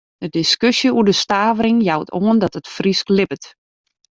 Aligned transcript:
De 0.23 0.27
diskusje 0.35 0.89
oer 0.95 1.03
de 1.03 1.11
stavering 1.23 1.79
jout 1.89 2.09
oan 2.21 2.37
dat 2.43 2.57
it 2.59 2.71
Frysk 2.75 3.07
libbet. 3.17 3.45